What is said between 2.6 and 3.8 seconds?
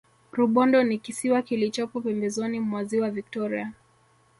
ziwa victoria